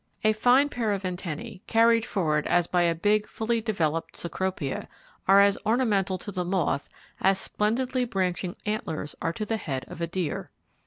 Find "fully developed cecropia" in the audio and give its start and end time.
3.27-4.87